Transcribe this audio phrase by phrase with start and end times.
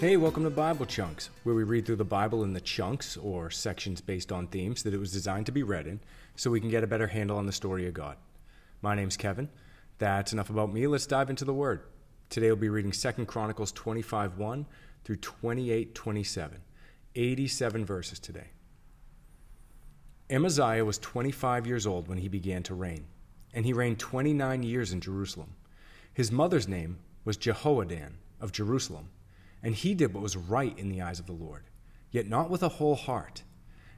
[0.00, 3.50] Hey, welcome to Bible Chunks, where we read through the Bible in the chunks or
[3.50, 5.98] sections based on themes that it was designed to be read in
[6.36, 8.16] so we can get a better handle on the story of God.
[8.80, 9.48] My name's Kevin.
[9.98, 10.86] That's enough about me.
[10.86, 11.82] Let's dive into the Word.
[12.30, 14.66] Today we'll be reading 2 Chronicles 25 1
[15.02, 16.60] through 28 27.
[17.16, 18.50] 87 verses today.
[20.30, 23.04] Amaziah was 25 years old when he began to reign,
[23.52, 25.56] and he reigned 29 years in Jerusalem.
[26.14, 29.08] His mother's name was Jehoaddan of Jerusalem
[29.62, 31.64] and he did what was right in the eyes of the Lord,
[32.10, 33.42] yet not with a whole heart.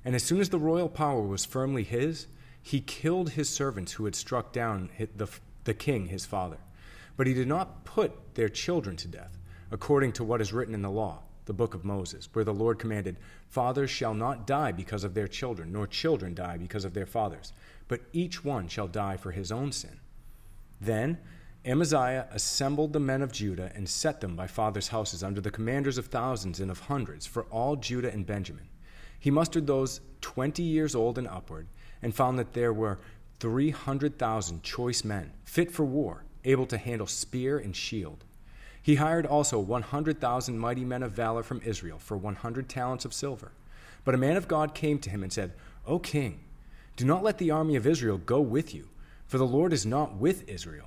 [0.05, 2.27] And as soon as the royal power was firmly his,
[2.63, 5.29] he killed his servants who had struck down the,
[5.65, 6.59] the king his father.
[7.17, 9.39] But he did not put their children to death,
[9.71, 12.79] according to what is written in the law, the book of Moses, where the Lord
[12.79, 17.07] commanded, Fathers shall not die because of their children, nor children die because of their
[17.07, 17.53] fathers,
[17.89, 20.01] but each one shall die for his own sin.
[20.81, 21.19] Then
[21.67, 25.99] Amaziah assembled the men of Judah and set them by fathers' houses under the commanders
[25.99, 28.67] of thousands and of hundreds for all Judah and Benjamin.
[29.19, 31.67] He mustered those twenty years old and upward,
[32.01, 32.99] and found that there were
[33.41, 38.25] three hundred thousand choice men, fit for war, able to handle spear and shield.
[38.83, 42.71] He hired also one hundred thousand mighty men of valor from Israel for one hundred
[42.71, 43.53] talents of silver.
[44.07, 45.53] But a man of God came to him and said,
[45.87, 46.41] O king,
[46.97, 48.89] do not let the army of Israel go with you,
[49.27, 50.87] for the Lord is not with Israel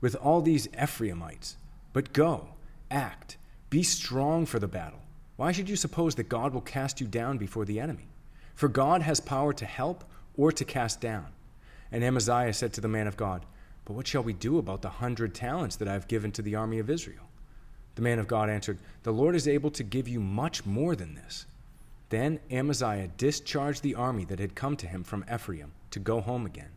[0.00, 1.56] with all these Ephraimites.
[1.92, 2.48] But go,
[2.90, 3.36] act,
[3.70, 5.00] be strong for the battle.
[5.36, 8.08] Why should you suppose that God will cast you down before the enemy?
[8.54, 10.04] For God has power to help
[10.36, 11.26] or to cast down.
[11.90, 13.44] And Amaziah said to the man of God,
[13.84, 16.54] But what shall we do about the hundred talents that I have given to the
[16.54, 17.28] army of Israel?
[17.94, 21.14] The man of God answered, The Lord is able to give you much more than
[21.14, 21.46] this.
[22.10, 26.46] Then Amaziah discharged the army that had come to him from Ephraim to go home
[26.46, 26.70] again.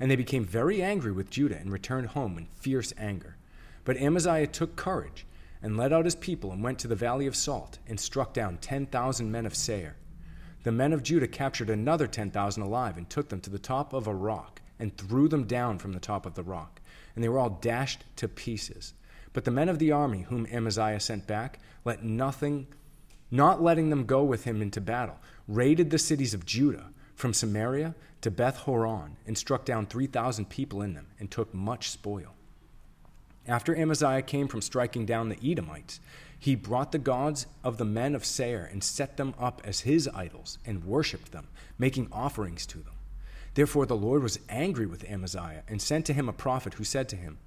[0.00, 3.36] And they became very angry with Judah and returned home in fierce anger.
[3.84, 5.26] But Amaziah took courage
[5.62, 8.58] and led out his people and went to the valley of Salt and struck down
[8.58, 9.96] 10,000 men of Seir.
[10.62, 14.06] The men of Judah captured another 10,000 alive and took them to the top of
[14.06, 16.80] a rock and threw them down from the top of the rock.
[17.14, 18.94] And they were all dashed to pieces.
[19.32, 22.66] But the men of the army whom Amaziah sent back let nothing,
[23.30, 27.94] not letting them go with him into battle, raided the cities of Judah from Samaria
[28.22, 32.34] to Beth Horon and struck down 3,000 people in them and took much spoil.
[33.46, 36.00] After Amaziah came from striking down the Edomites,
[36.38, 40.08] he brought the gods of the men of Seir and set them up as his
[40.14, 41.48] idols and worshipped them,
[41.78, 42.94] making offerings to them.
[43.54, 47.08] Therefore the Lord was angry with Amaziah and sent to him a prophet who said
[47.10, 47.38] to him,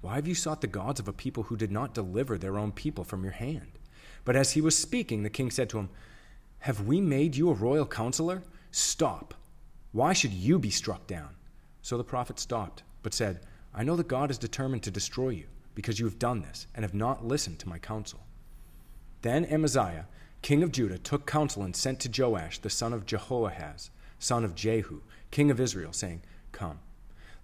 [0.00, 2.72] Why have you sought the gods of a people who did not deliver their own
[2.72, 3.78] people from your hand?
[4.24, 5.90] But as he was speaking, the king said to him,
[6.60, 8.42] Have we made you a royal counselor?
[8.72, 9.34] Stop.
[9.92, 11.36] Why should you be struck down?
[11.82, 13.40] So the prophet stopped, but said,
[13.74, 16.82] I know that God is determined to destroy you, because you have done this, and
[16.82, 18.20] have not listened to my counsel.
[19.20, 20.06] Then Amaziah,
[20.40, 24.54] king of Judah, took counsel and sent to Joash, the son of Jehoahaz, son of
[24.54, 26.22] Jehu, king of Israel, saying,
[26.52, 26.80] Come,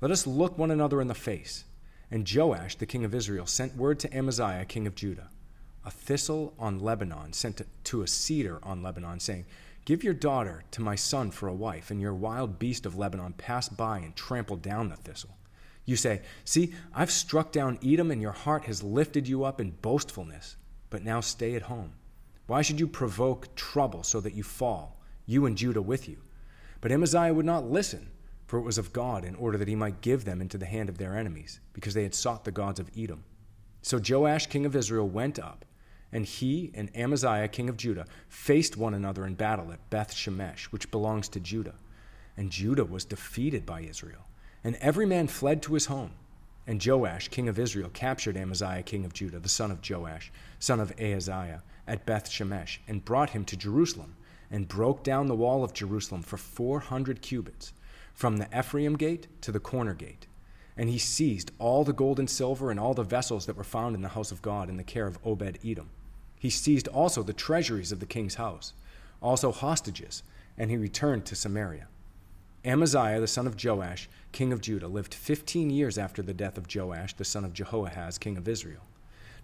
[0.00, 1.64] let us look one another in the face.
[2.10, 5.28] And Joash, the king of Israel, sent word to Amaziah, king of Judah,
[5.84, 9.44] a thistle on Lebanon sent to a cedar on Lebanon, saying,
[9.88, 13.32] Give your daughter to my son for a wife, and your wild beast of Lebanon
[13.32, 15.38] pass by and trample down the thistle.
[15.86, 19.70] You say, See, I've struck down Edom, and your heart has lifted you up in
[19.80, 20.56] boastfulness.
[20.90, 21.94] But now stay at home.
[22.46, 26.18] Why should you provoke trouble so that you fall, you and Judah with you?
[26.82, 28.10] But Amaziah would not listen,
[28.46, 30.90] for it was of God, in order that he might give them into the hand
[30.90, 33.24] of their enemies, because they had sought the gods of Edom.
[33.80, 35.64] So Joash, king of Israel, went up
[36.12, 40.64] and he and Amaziah, king of Judah, faced one another in battle at Beth Shemesh,
[40.66, 41.74] which belongs to Judah.
[42.36, 44.26] And Judah was defeated by Israel,
[44.62, 46.12] and every man fled to his home.
[46.66, 50.80] And Joash, king of Israel, captured Amaziah, king of Judah, the son of Joash, son
[50.80, 54.16] of Ahaziah, at Beth Shemesh, and brought him to Jerusalem,
[54.50, 57.72] and broke down the wall of Jerusalem for four hundred cubits,
[58.14, 60.26] from the Ephraim gate to the corner gate.
[60.76, 63.96] And he seized all the gold and silver and all the vessels that were found
[63.96, 65.90] in the house of God in the care of Obed Edom.
[66.38, 68.72] He seized also the treasuries of the king's house,
[69.20, 70.22] also hostages,
[70.56, 71.88] and he returned to Samaria.
[72.64, 76.66] Amaziah, the son of Joash, king of Judah, lived fifteen years after the death of
[76.72, 78.82] Joash, the son of Jehoahaz, king of Israel.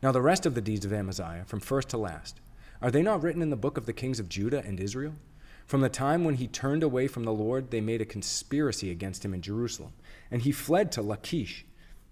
[0.03, 2.41] Now, the rest of the deeds of Amaziah, from first to last,
[2.83, 5.15] are they not written in the book of the kings of Judah and Israel?
[5.67, 9.25] From the time when he turned away from the Lord, they made a conspiracy against
[9.25, 9.93] him in Jerusalem,
[10.31, 11.65] and he fled to Lachish.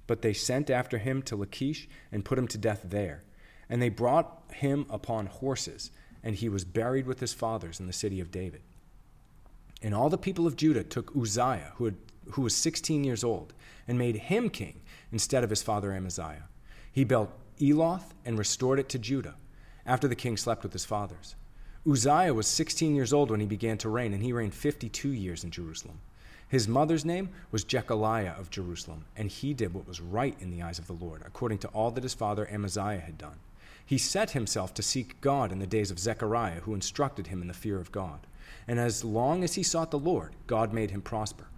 [0.06, 3.22] But they sent after him to Lachish and put him to death there.
[3.72, 5.92] And they brought him upon horses,
[6.22, 8.60] and he was buried with his fathers in the city of David.
[9.80, 11.96] And all the people of Judah took Uzziah, who, had,
[12.32, 13.54] who was 16 years old,
[13.88, 16.48] and made him king instead of his father Amaziah.
[16.92, 17.30] He built
[17.62, 19.36] Eloth and restored it to Judah,
[19.86, 21.34] after the king slept with his fathers.
[21.90, 25.44] Uzziah was 16 years old when he began to reign, and he reigned 52 years
[25.44, 25.98] in Jerusalem.
[26.46, 30.60] His mother's name was Jecoliah of Jerusalem, and he did what was right in the
[30.60, 33.38] eyes of the Lord, according to all that his father Amaziah had done.
[33.92, 37.48] He set himself to seek God in the days of Zechariah, who instructed him in
[37.48, 38.26] the fear of God.
[38.66, 41.48] And as long as he sought the Lord, God made him prosper.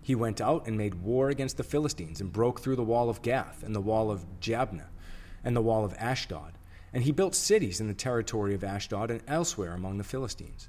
[0.00, 3.20] He went out and made war against the Philistines, and broke through the wall of
[3.20, 4.88] Gath, and the wall of Jabneh,
[5.44, 6.54] and the wall of Ashdod
[6.92, 10.68] and he built cities in the territory of Ashdod and elsewhere among the Philistines.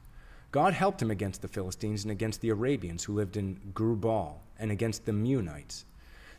[0.52, 4.72] God helped him against the Philistines and against the Arabians who lived in Gurbaal and
[4.72, 5.86] against the Meunites.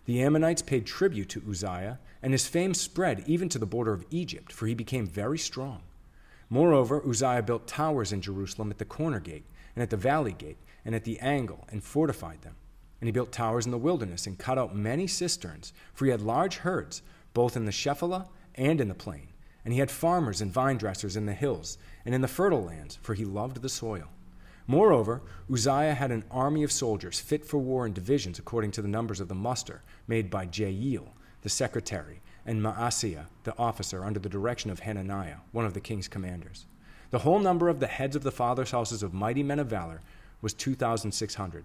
[0.06, 4.04] The Ammonites paid tribute to Uzziah, and his fame spread even to the border of
[4.10, 5.82] Egypt, for he became very strong.
[6.50, 10.58] Moreover, Uzziah built towers in Jerusalem at the corner gate, and at the valley gate,
[10.84, 12.54] and at the angle, and fortified them.
[13.00, 16.20] And he built towers in the wilderness, and cut out many cisterns, for he had
[16.20, 17.00] large herds,
[17.32, 19.28] both in the Shephelah and in the plain.
[19.64, 22.98] And he had farmers and vine dressers in the hills and in the fertile lands,
[23.00, 24.10] for he loved the soil.
[24.66, 25.20] Moreover,
[25.52, 29.20] Uzziah had an army of soldiers fit for war in divisions according to the numbers
[29.20, 31.08] of the muster made by Jeiel,
[31.42, 36.08] the secretary, and Maaseiah, the officer, under the direction of Hananiah, one of the king's
[36.08, 36.66] commanders.
[37.10, 40.00] The whole number of the heads of the fathers' houses of mighty men of valor
[40.40, 41.64] was 2,600.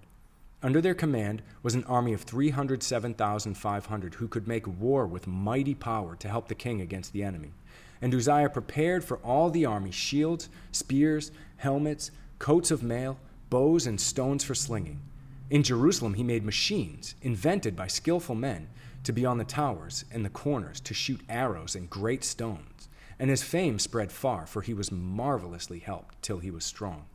[0.61, 6.17] Under their command was an army of 307,500 who could make war with mighty power
[6.17, 7.53] to help the king against the enemy.
[8.01, 13.19] And Uzziah prepared for all the army shields, spears, helmets, coats of mail,
[13.49, 15.01] bows, and stones for slinging.
[15.49, 18.69] In Jerusalem, he made machines, invented by skillful men,
[19.03, 22.87] to be on the towers and the corners, to shoot arrows and great stones.
[23.17, 27.05] And his fame spread far, for he was marvelously helped till he was strong.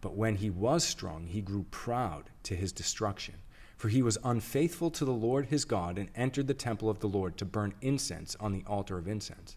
[0.00, 3.34] But when he was strong, he grew proud to his destruction.
[3.76, 7.08] For he was unfaithful to the Lord his God, and entered the temple of the
[7.08, 9.56] Lord to burn incense on the altar of incense.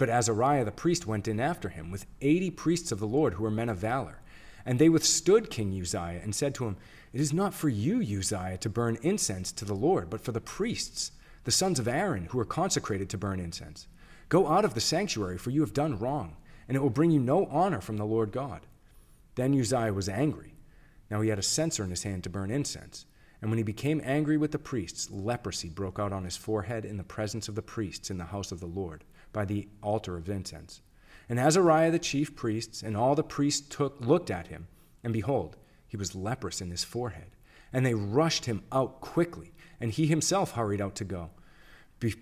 [0.00, 3.42] But Azariah the priest went in after him, with eighty priests of the Lord who
[3.42, 4.22] were men of valor.
[4.64, 6.78] And they withstood King Uzziah, and said to him,
[7.12, 10.40] It is not for you, Uzziah, to burn incense to the Lord, but for the
[10.40, 11.12] priests,
[11.44, 13.88] the sons of Aaron, who are consecrated to burn incense.
[14.30, 17.20] Go out of the sanctuary, for you have done wrong, and it will bring you
[17.20, 18.62] no honor from the Lord God.
[19.34, 20.54] Then Uzziah was angry.
[21.10, 23.04] Now he had a censer in his hand to burn incense.
[23.42, 26.96] And when he became angry with the priests, leprosy broke out on his forehead in
[26.96, 30.28] the presence of the priests in the house of the Lord by the altar of
[30.28, 30.82] incense.
[31.28, 34.66] And Azariah the chief priests and all the priests took, looked at him,
[35.04, 35.56] and behold,
[35.86, 37.30] he was leprous in his forehead.
[37.72, 41.30] And they rushed him out quickly, and he himself hurried out to go,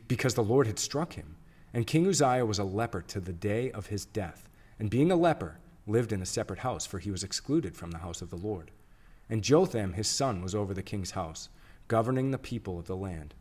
[0.08, 1.37] because the Lord had struck him.
[1.72, 5.16] And King Uzziah was a leper to the day of his death, and being a
[5.16, 8.37] leper, lived in a separate house, for he was excluded from the house of the
[8.37, 8.70] Lord.
[9.31, 11.49] And Jotham his son was over the king's house,
[11.88, 13.34] governing the people of the land.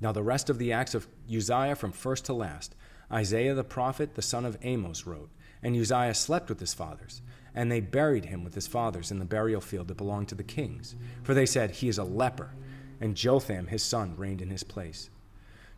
[0.00, 2.74] Now, the rest of the acts of Uzziah from first to last,
[3.10, 5.30] Isaiah the prophet, the son of Amos, wrote.
[5.62, 7.22] And Uzziah slept with his fathers,
[7.54, 10.42] and they buried him with his fathers in the burial field that belonged to the
[10.42, 10.94] kings.
[11.22, 12.50] For they said, He is a leper.
[13.00, 15.10] And Jotham, his son, reigned in his place.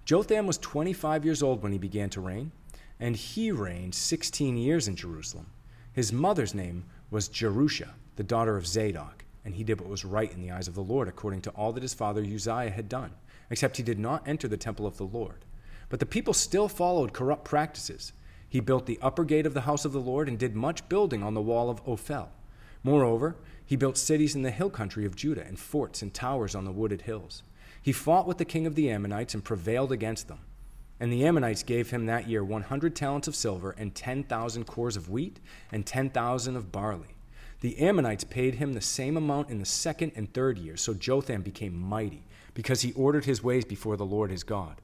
[0.05, 2.51] Jotham was 25 years old when he began to reign,
[2.99, 5.47] and he reigned 16 years in Jerusalem.
[5.93, 10.33] His mother's name was Jerusha, the daughter of Zadok, and he did what was right
[10.33, 13.13] in the eyes of the Lord, according to all that his father Uzziah had done
[13.51, 15.45] except he did not enter the temple of the Lord.
[15.89, 18.13] But the people still followed corrupt practices.
[18.49, 21.23] He built the upper gate of the house of the Lord and did much building
[21.23, 22.31] on the wall of Ophel.
[22.83, 26.65] Moreover, he built cities in the hill country of Judah and forts and towers on
[26.65, 27.43] the wooded hills.
[27.83, 30.41] He fought with the king of the Ammonites and prevailed against them.
[31.01, 35.09] And the Ammonites gave him that year 100 talents of silver and 10,000 cors of
[35.09, 35.39] wheat
[35.71, 37.15] and 10,000 of barley.
[37.61, 41.43] The Ammonites paid him the same amount in the second and third years, so Jotham
[41.43, 42.25] became mighty
[42.55, 44.81] because he ordered his ways before the Lord his God.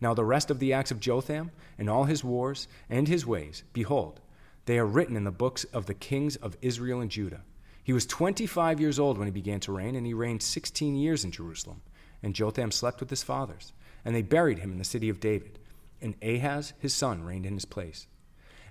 [0.00, 3.62] Now the rest of the acts of Jotham, and all his wars, and his ways,
[3.72, 4.20] behold,
[4.66, 7.42] they are written in the books of the kings of Israel and Judah.
[7.82, 10.94] He was twenty five years old when he began to reign, and he reigned sixteen
[10.94, 11.82] years in Jerusalem.
[12.22, 13.72] And Jotham slept with his fathers,
[14.04, 15.58] and they buried him in the city of David.
[16.02, 18.06] And Ahaz his son reigned in his place.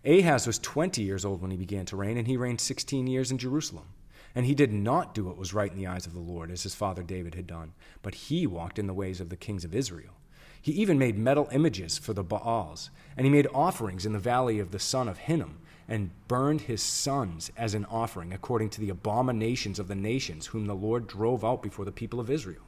[0.07, 3.29] Ahaz was twenty years old when he began to reign, and he reigned sixteen years
[3.29, 3.89] in Jerusalem.
[4.33, 6.63] And he did not do what was right in the eyes of the Lord, as
[6.63, 9.75] his father David had done, but he walked in the ways of the kings of
[9.75, 10.13] Israel.
[10.61, 14.59] He even made metal images for the Baals, and he made offerings in the valley
[14.59, 15.57] of the son of Hinnom,
[15.89, 20.67] and burned his sons as an offering, according to the abominations of the nations whom
[20.67, 22.63] the Lord drove out before the people of Israel.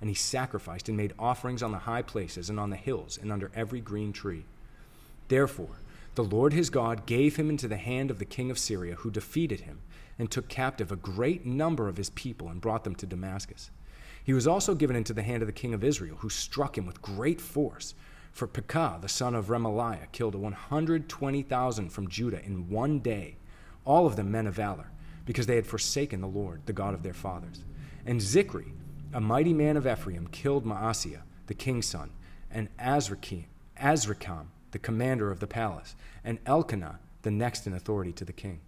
[0.00, 3.32] And he sacrificed and made offerings on the high places and on the hills and
[3.32, 4.44] under every green tree.
[5.28, 5.78] Therefore,
[6.14, 9.10] the Lord his God gave him into the hand of the king of Syria, who
[9.10, 9.80] defeated him
[10.18, 13.70] and took captive a great number of his people and brought them to Damascus.
[14.22, 16.86] He was also given into the hand of the king of Israel, who struck him
[16.86, 17.94] with great force.
[18.32, 23.36] For Pekah, the son of Remaliah, killed 120,000 from Judah in one day,
[23.84, 24.90] all of them men of valor,
[25.26, 27.64] because they had forsaken the Lord, the God of their fathers.
[28.06, 28.72] And Zichri,
[29.12, 32.10] a mighty man of Ephraim, killed Maaseiah, the king's son,
[32.50, 38.32] and Azrikam, the commander of the palace, and Elkanah, the next in authority to the
[38.32, 38.60] king.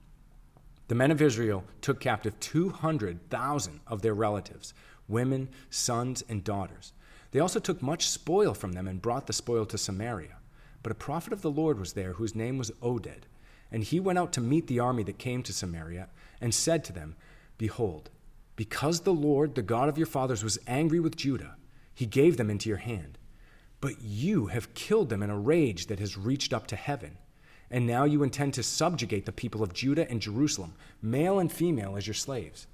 [0.87, 4.73] The men of Israel took captive 200,000 of their relatives
[5.09, 6.93] women, sons, and daughters.
[7.33, 10.37] They also took much spoil from them and brought the spoil to Samaria.
[10.83, 13.23] But a prophet of the Lord was there whose name was Oded.
[13.71, 16.09] And he went out to meet the army that came to Samaria
[16.41, 17.17] and said to them,
[17.59, 18.11] Behold,
[18.57, 21.57] because the Lord, the God of your fathers, was angry with Judah,
[21.95, 23.19] he gave them into your hand.
[23.87, 27.19] But you have killed them in a rage that has reached up to heaven.
[27.71, 31.97] And now you intend to subjugate the people of Judah and Jerusalem, male and female,
[31.97, 32.67] as your slaves.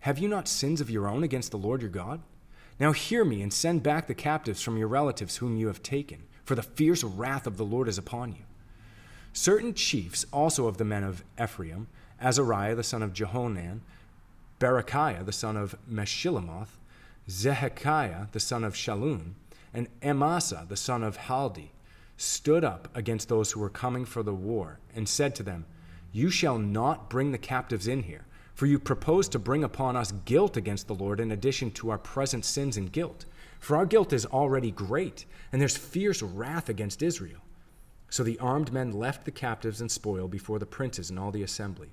[0.00, 2.20] Have you not sins of your own against the Lord your God?
[2.80, 6.24] Now hear me and send back the captives from your relatives whom you have taken,
[6.42, 8.42] for the fierce wrath of the Lord is upon you.
[9.32, 11.86] Certain chiefs also of the men of Ephraim,
[12.20, 13.82] Azariah the son of Johanan,
[14.58, 16.80] Berechiah the son of Meshillemoth,
[17.28, 19.34] Zehekiah the son of Shallum,
[19.72, 21.70] and Amasa the son of Haldi,
[22.16, 25.64] stood up against those who were coming for the war, and said to them,
[26.12, 28.26] You shall not bring the captives in here
[28.60, 31.96] for you propose to bring upon us guilt against the Lord in addition to our
[31.96, 33.24] present sins and guilt.
[33.58, 37.40] For our guilt is already great, and there's fierce wrath against Israel.
[38.10, 41.42] So the armed men left the captives and spoil before the princes and all the
[41.42, 41.88] assembly.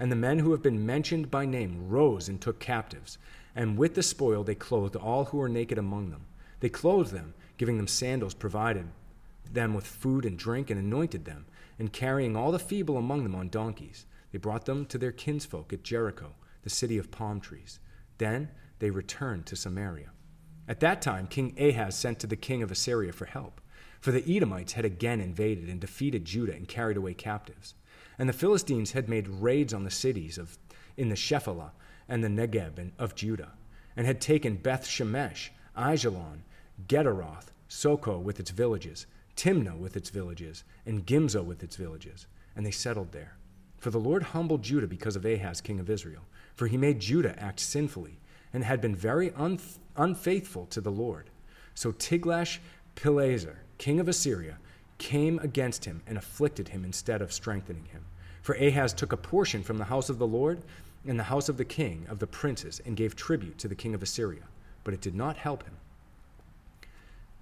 [0.00, 3.18] And the men who have been mentioned by name rose and took captives.
[3.54, 6.22] And with the spoil they clothed all who were naked among them.
[6.60, 8.88] They clothed them, giving them sandals, provided
[9.50, 11.46] them with food and drink, and anointed them,
[11.78, 14.06] and carrying all the feeble among them on donkeys.
[14.32, 17.78] They brought them to their kinsfolk at Jericho, the city of palm trees.
[18.18, 20.10] Then they returned to Samaria.
[20.68, 23.60] At that time, King Ahaz sent to the king of Assyria for help,
[24.00, 27.74] for the Edomites had again invaded and defeated Judah and carried away captives.
[28.18, 30.58] And the Philistines had made raids on the cities of,
[30.96, 31.70] in the Shephelah
[32.08, 33.52] and the Negeb of Judah,
[33.96, 36.40] and had taken Beth Shemesh, Aijalon,
[36.88, 39.06] Gederoth, Soco with its villages,
[39.36, 43.36] Timnah with its villages, and Gimzo with its villages, and they settled there.
[43.78, 46.22] For the Lord humbled Judah because of Ahaz, king of Israel,
[46.56, 48.18] for he made Judah act sinfully,
[48.52, 49.32] and had been very
[49.96, 51.30] unfaithful to the Lord.
[51.74, 54.58] So Tiglath-Pileser, king of Assyria,
[54.98, 58.04] came against him and afflicted him instead of strengthening him.
[58.42, 60.62] For Ahaz took a portion from the house of the Lord
[61.06, 63.94] and the house of the king of the princes, and gave tribute to the king
[63.94, 64.42] of Assyria,
[64.88, 65.74] but it did not help him.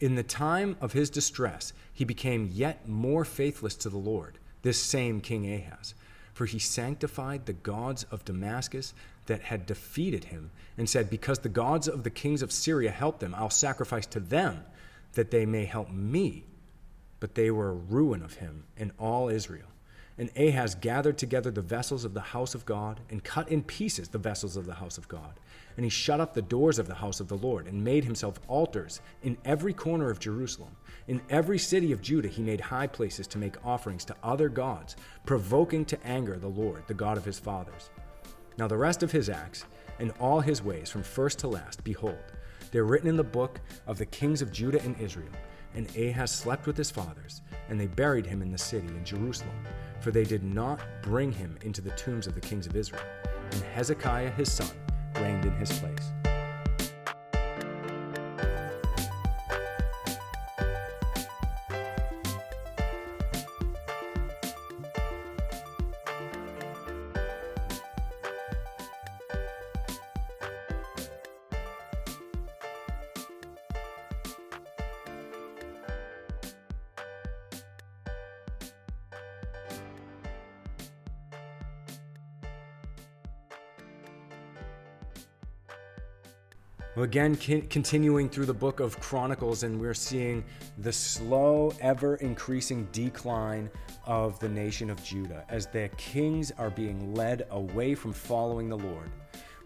[0.01, 4.83] In the time of his distress, he became yet more faithless to the Lord, this
[4.83, 5.95] same King Ahaz
[6.37, 8.93] for he sanctified the gods of Damascus
[9.25, 13.21] that had defeated him, and said, Because the gods of the kings of Syria helped
[13.21, 14.63] them, I'll sacrifice to them
[15.15, 16.45] that they may help me.
[17.21, 19.69] But they were a ruin of him and all Israel.
[20.19, 24.09] And Ahaz gathered together the vessels of the house of God and cut in pieces
[24.09, 25.39] the vessels of the house of God.
[25.77, 28.41] And he shut up the doors of the house of the Lord and made himself
[28.49, 30.75] altars in every corner of Jerusalem.
[31.07, 34.97] In every city of Judah he made high places to make offerings to other gods,
[35.27, 37.91] provoking to anger the Lord, the God of his fathers.
[38.57, 39.67] Now the rest of his acts
[39.99, 42.33] and all his ways from first to last, behold,
[42.71, 45.33] they're written in the book of the kings of Judah and Israel.
[45.75, 49.63] And Ahaz slept with his fathers, and they buried him in the city in Jerusalem,
[50.07, 53.03] for they did not bring him into the tombs of the kings of Israel.
[53.51, 54.71] And Hezekiah his son
[55.17, 56.26] reigned in his place.
[87.03, 90.43] Again, continuing through the book of Chronicles, and we're seeing
[90.79, 93.69] the slow, ever increasing decline
[94.07, 98.79] of the nation of Judah as their kings are being led away from following the
[98.79, 99.11] Lord.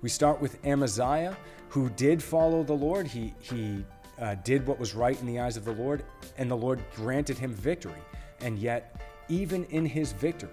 [0.03, 1.37] We start with Amaziah,
[1.69, 3.07] who did follow the Lord.
[3.07, 3.85] He, he
[4.19, 6.05] uh, did what was right in the eyes of the Lord,
[6.37, 8.03] and the Lord granted him victory.
[8.41, 10.51] And yet, even in his victory,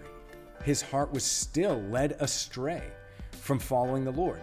[0.64, 2.84] his heart was still led astray
[3.32, 4.42] from following the Lord.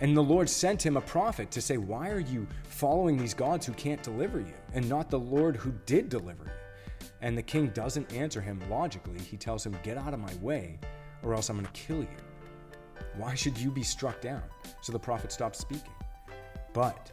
[0.00, 3.66] And the Lord sent him a prophet to say, Why are you following these gods
[3.66, 7.08] who can't deliver you, and not the Lord who did deliver you?
[7.20, 9.18] And the king doesn't answer him logically.
[9.18, 10.78] He tells him, Get out of my way,
[11.22, 12.08] or else I'm going to kill you.
[13.16, 14.42] Why should you be struck down?
[14.80, 15.92] So the prophet stopped speaking.
[16.72, 17.12] But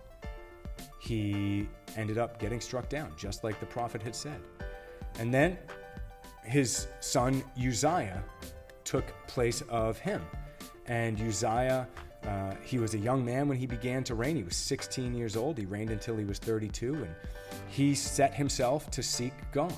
[0.99, 1.67] he
[1.97, 4.41] ended up getting struck down, just like the prophet had said.
[5.19, 5.57] And then
[6.43, 8.23] his son Uzziah
[8.83, 10.21] took place of him.
[10.87, 11.87] And Uzziah,
[12.27, 14.35] uh, he was a young man when he began to reign.
[14.35, 15.57] He was 16 years old.
[15.57, 16.95] He reigned until he was 32.
[16.95, 17.15] And
[17.67, 19.73] he set himself to seek God.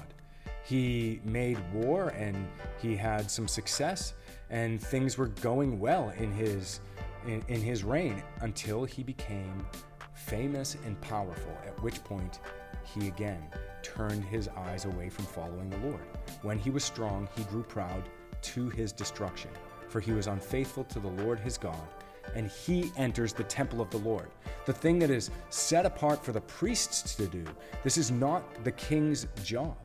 [0.64, 2.48] He made war and
[2.82, 4.14] he had some success,
[4.50, 6.80] and things were going well in his,
[7.26, 9.66] in, in his reign until he became
[10.14, 12.40] famous and powerful, at which point
[12.84, 13.44] he again
[13.82, 16.02] turned his eyes away from following the Lord.
[16.42, 18.04] When he was strong, he grew proud
[18.44, 19.52] to his destruction,
[19.90, 21.88] for he was unfaithful to the Lord his God.
[22.36, 24.30] And he enters the temple of the Lord,
[24.66, 27.44] the thing that is set apart for the priests to do.
[27.84, 29.78] This is not the king's job.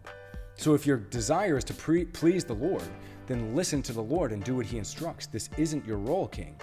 [0.57, 2.89] So if your desire is to pre- please the Lord,
[3.27, 5.27] then listen to the Lord and do what he instructs.
[5.27, 6.57] This isn't your role, king.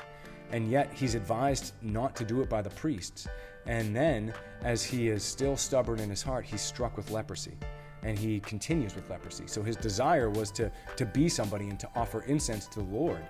[0.51, 3.27] And yet he's advised not to do it by the priests.
[3.65, 7.57] And then, as he is still stubborn in his heart, he's struck with leprosy.
[8.03, 9.45] And he continues with leprosy.
[9.47, 13.25] So his desire was to, to be somebody and to offer incense to the Lord.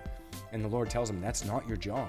[0.52, 2.08] And the Lord tells him, That's not your job.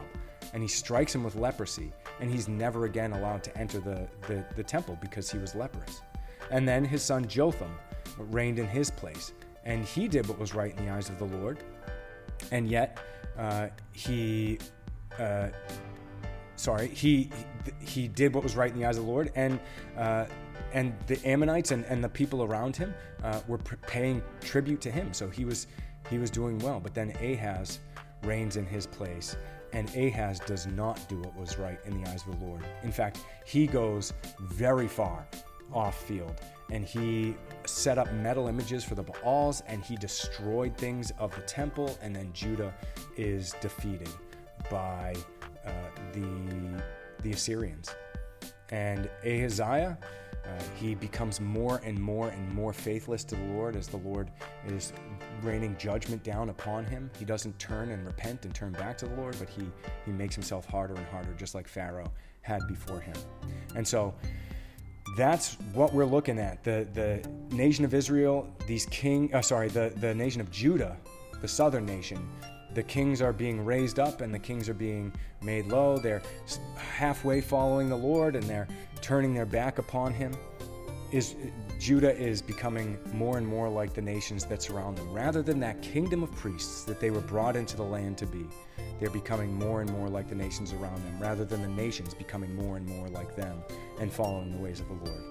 [0.56, 1.94] And he strikes him with leprosy.
[2.20, 6.02] And he's never again allowed to enter the, the, the temple because he was leprous.
[6.50, 7.76] And then his son Jotham
[8.18, 9.34] reigned in his place.
[9.64, 11.60] And he did what was right in the eyes of the Lord.
[12.52, 13.00] And yet,
[13.38, 14.58] uh, he
[15.20, 15.50] uh,
[16.56, 17.30] sorry, he
[17.80, 19.60] he did what was right in the eyes of the Lord, and
[19.98, 20.26] uh,
[20.74, 22.94] and the Ammonites and, and the people around him
[23.24, 25.14] uh, were paying tribute to him.
[25.14, 25.68] So he was
[26.10, 26.80] he was doing well.
[26.80, 27.80] But then Ahaz
[28.24, 29.38] reigns in his place,
[29.76, 32.64] and Ahaz does not do what was right in the eyes of the Lord.
[32.84, 35.28] In fact, he goes very far
[35.74, 36.40] off field,
[36.72, 37.36] and he
[37.66, 42.16] set up metal images for the Baals, and he destroyed things of the temple, and
[42.16, 42.74] then Judah
[43.18, 44.10] is defeated
[44.72, 45.14] by
[45.66, 45.72] uh,
[46.14, 46.82] the,
[47.22, 47.94] the Assyrians.
[48.70, 49.98] And Ahaziah,
[50.48, 54.32] uh, he becomes more and more and more faithless to the Lord as the Lord
[54.68, 54.94] is
[55.42, 57.10] raining judgment down upon him.
[57.18, 59.64] He doesn't turn and repent and turn back to the Lord, but he,
[60.06, 63.16] he makes himself harder and harder, just like Pharaoh had before him.
[63.76, 64.14] And so
[65.18, 66.64] that's what we're looking at.
[66.64, 70.98] The, the nation of Israel, these king, uh, sorry, the, the nation of Judah,
[71.42, 72.28] the southern nation,
[72.76, 75.98] the kings are being raised up and the kings are being made low.
[75.98, 76.22] They're
[76.76, 78.68] halfway following the Lord and they're
[79.06, 80.34] turning their back upon him.
[81.12, 81.36] Is
[81.80, 85.14] Judah is becoming more and more like the nations that surround them.
[85.14, 88.48] Rather than that kingdom of priests that they were brought into the land to be,
[89.00, 92.56] they're becoming more and more like the nations around them, rather than the nations becoming
[92.56, 93.62] more and more like them
[94.00, 95.24] and following the ways of the Lord.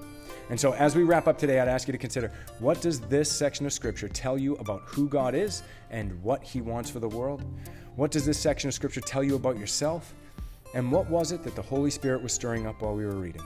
[0.51, 3.29] And so, as we wrap up today, I'd ask you to consider what does this
[3.29, 7.09] section of Scripture tell you about who God is and what He wants for the
[7.09, 7.43] world?
[7.97, 10.15] What does this section of Scripture tell you about yourself?
[10.75, 13.43] And what was it that the Holy Spirit was stirring up while we were reading?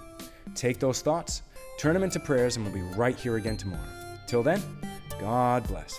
[0.55, 1.43] Take those thoughts,
[1.79, 3.83] turn them into prayers, and we'll be right here again tomorrow.
[4.27, 4.63] Till then,
[5.21, 5.99] God bless.